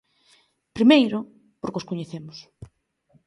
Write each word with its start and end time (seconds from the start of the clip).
Primeiro, 0.77 1.17
porque 1.61 1.79
os 1.81 1.87
coñecemos. 1.89 2.37